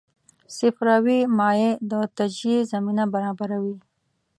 [0.57, 3.75] صفراوي مایع د تجزیې زمینه برابروي.